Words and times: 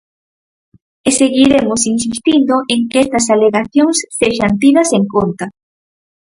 E 1.07 1.09
seguiremos 1.19 1.81
insistindo 1.93 2.55
en 2.73 2.79
que 2.89 2.97
estas 3.05 3.25
alegacións 3.35 3.97
sexan 4.19 4.51
tidas 4.61 4.89
en 4.99 5.03
conta. 5.15 5.45